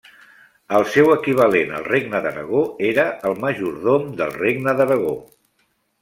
[0.77, 2.61] El seu equivalent al regne d'Aragó
[2.91, 5.13] era el majordom del regne d'Aragó.